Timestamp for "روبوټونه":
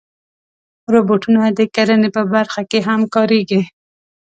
0.93-1.43